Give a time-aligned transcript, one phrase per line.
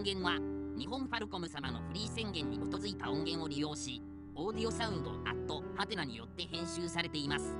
[0.00, 0.38] 音源は
[0.78, 4.00] 日本ファルコム様のフリー宣言に基づいた音源を利用し
[4.34, 7.54] オーディオサウンドアットハテナによって編集されています。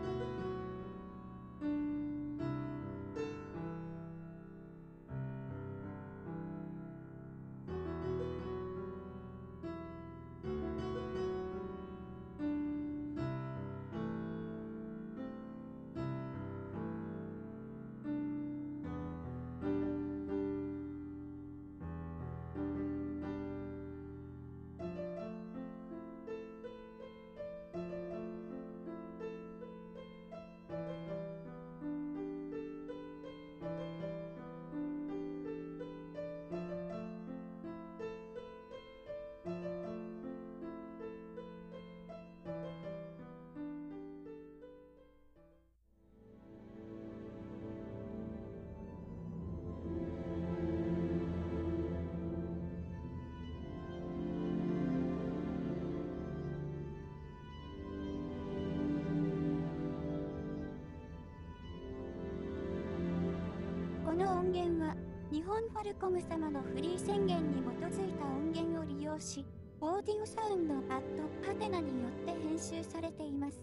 [64.51, 64.97] 音源は、
[65.31, 69.47] 日本ファルコム様のフリー宣言に基づいた音源を利用し、
[69.81, 73.63] オーディオサウンドアットパテナによって編集されています。